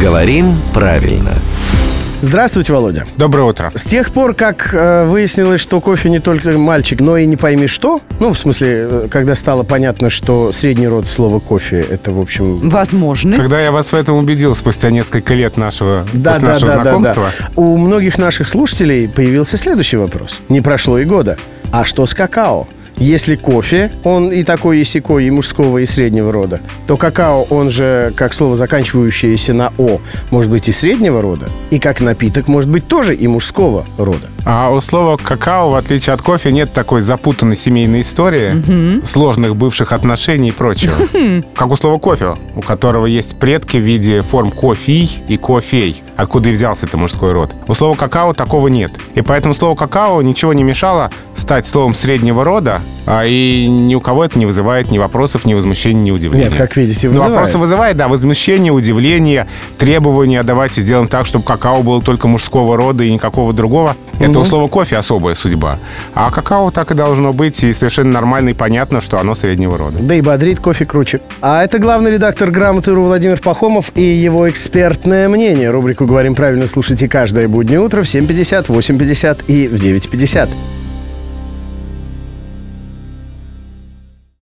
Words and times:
Говорим 0.00 0.54
правильно. 0.72 1.32
Здравствуйте, 2.22 2.72
Володя. 2.72 3.04
Доброе 3.18 3.42
утро. 3.42 3.70
С 3.74 3.84
тех 3.84 4.12
пор, 4.12 4.34
как 4.34 4.72
э, 4.72 5.04
выяснилось, 5.04 5.60
что 5.60 5.80
кофе 5.82 6.08
не 6.08 6.20
только 6.20 6.52
мальчик, 6.52 7.00
но 7.00 7.18
и 7.18 7.26
не 7.26 7.36
пойми 7.36 7.66
что, 7.66 8.00
ну, 8.18 8.32
в 8.32 8.38
смысле, 8.38 8.68
э, 8.70 9.08
когда 9.10 9.34
стало 9.34 9.62
понятно, 9.62 10.08
что 10.08 10.52
средний 10.52 10.88
род 10.88 11.06
слова 11.06 11.38
кофе, 11.38 11.80
это, 11.80 12.12
в 12.12 12.20
общем... 12.20 12.70
Возможность. 12.70 13.42
Когда 13.42 13.60
я 13.60 13.72
вас 13.72 13.92
в 13.92 13.94
этом 13.94 14.16
убедил 14.16 14.56
спустя 14.56 14.90
несколько 14.90 15.34
лет 15.34 15.58
нашего, 15.58 16.06
Да, 16.14 16.38
да, 16.38 16.46
нашего 16.46 16.70
да, 16.70 16.76
да, 16.76 16.82
знакомства, 16.82 17.26
да. 17.38 17.46
У 17.56 17.76
многих 17.76 18.16
наших 18.16 18.48
слушателей 18.48 19.06
появился 19.06 19.58
следующий 19.58 19.96
вопрос. 19.96 20.40
Не 20.48 20.62
прошло 20.62 20.98
и 20.98 21.04
года. 21.04 21.36
А 21.72 21.84
что 21.84 22.06
с 22.06 22.14
какао? 22.14 22.68
Если 23.00 23.34
кофе, 23.34 23.90
он 24.04 24.30
и 24.30 24.44
такой, 24.44 24.80
и 24.80 24.84
сякой, 24.84 25.24
и 25.24 25.30
мужского, 25.30 25.78
и 25.78 25.86
среднего 25.86 26.30
рода, 26.32 26.60
то 26.86 26.98
какао, 26.98 27.44
он 27.44 27.70
же, 27.70 28.12
как 28.14 28.34
слово, 28.34 28.56
заканчивающееся 28.56 29.54
на 29.54 29.72
«о», 29.78 30.00
может 30.30 30.50
быть 30.50 30.68
и 30.68 30.72
среднего 30.72 31.22
рода, 31.22 31.48
и 31.70 31.78
как 31.78 32.02
напиток 32.02 32.46
может 32.46 32.70
быть 32.70 32.86
тоже 32.88 33.14
и 33.14 33.26
мужского 33.26 33.86
рода. 33.96 34.28
А 34.44 34.70
у 34.70 34.80
слова 34.80 35.16
какао, 35.16 35.70
в 35.70 35.74
отличие 35.74 36.14
от 36.14 36.22
кофе, 36.22 36.50
нет 36.50 36.72
такой 36.72 37.02
запутанной 37.02 37.56
семейной 37.56 38.00
истории, 38.00 39.04
сложных 39.04 39.56
бывших 39.56 39.92
отношений 39.92 40.48
и 40.48 40.52
прочего. 40.52 40.94
Как 41.54 41.70
у 41.70 41.76
слова 41.76 41.98
кофе, 41.98 42.36
у 42.56 42.60
которого 42.60 43.06
есть 43.06 43.38
предки 43.38 43.76
в 43.76 43.80
виде 43.80 44.22
форм 44.22 44.50
кофей 44.50 45.22
и 45.28 45.36
кофей, 45.36 46.02
откуда 46.16 46.48
и 46.48 46.52
взялся 46.52 46.86
это 46.86 46.96
мужской 46.96 47.32
род. 47.32 47.54
У 47.68 47.74
слова 47.74 47.94
какао 47.94 48.32
такого 48.32 48.68
нет. 48.68 48.92
И 49.14 49.20
поэтому 49.22 49.54
слово 49.54 49.74
какао 49.74 50.22
ничего 50.22 50.52
не 50.52 50.62
мешало 50.62 51.10
стать 51.34 51.66
словом 51.66 51.94
среднего 51.94 52.44
рода, 52.44 52.80
а 53.06 53.24
и 53.24 53.66
ни 53.66 53.94
у 53.94 54.00
кого 54.00 54.24
это 54.24 54.38
не 54.38 54.46
вызывает 54.46 54.90
ни 54.90 54.98
вопросов, 54.98 55.44
ни 55.44 55.54
возмущений, 55.54 56.00
ни 56.02 56.10
удивления. 56.10 56.48
Нет, 56.50 56.56
как 56.56 56.76
видите, 56.76 57.06
Ну, 57.08 57.14
вызывает. 57.14 57.34
вопросы 57.34 57.58
вызывает, 57.58 57.96
да, 57.96 58.08
возмущение, 58.08 58.72
удивление, 58.72 59.46
требования, 59.78 60.42
давайте 60.42 60.80
сделаем 60.82 61.08
так, 61.08 61.26
чтобы 61.26 61.44
какао 61.44 61.82
было 61.82 62.02
только 62.02 62.28
мужского 62.28 62.76
рода 62.76 63.04
и 63.04 63.10
никакого 63.12 63.52
другого. 63.52 63.96
Это 64.18 64.29
у 64.38 64.44
слова 64.44 64.68
кофе 64.68 64.96
особая 64.96 65.34
судьба. 65.34 65.78
А 66.14 66.30
какао 66.30 66.70
так 66.70 66.90
и 66.90 66.94
должно 66.94 67.32
быть, 67.32 67.62
и 67.62 67.72
совершенно 67.72 68.12
нормально 68.12 68.50
и 68.50 68.54
понятно, 68.54 69.00
что 69.00 69.18
оно 69.18 69.34
среднего 69.34 69.76
рода. 69.76 69.98
Да 70.00 70.14
и 70.14 70.20
бодрит 70.20 70.60
кофе 70.60 70.84
круче. 70.84 71.20
А 71.40 71.64
это 71.64 71.78
главный 71.78 72.12
редактор 72.12 72.50
«Грамоты.ру» 72.50 73.04
Владимир 73.04 73.40
Пахомов 73.40 73.92
и 73.94 74.02
его 74.02 74.48
экспертное 74.48 75.28
мнение. 75.28 75.70
Рубрику 75.70 76.06
«Говорим 76.06 76.34
правильно» 76.34 76.66
слушайте 76.66 77.08
каждое 77.08 77.48
буднее 77.48 77.80
утро 77.80 78.02
в 78.02 78.06
7.50, 78.06 78.66
8.50 78.66 79.44
и 79.46 79.68
в 79.68 79.74
9.50. 79.74 80.48